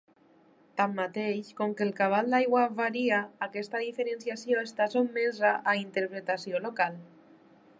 Tanmateix, 0.79 1.49
com 1.59 1.75
que 1.81 1.85
el 1.87 1.91
cabal 1.99 2.31
d'aigua 2.35 2.63
varia, 2.79 3.19
aquesta 3.47 3.83
diferenciació 3.83 4.65
està 4.69 4.89
sotmesa 4.95 5.53
a 5.75 5.77
interpretació 5.83 6.63
local. 6.65 6.99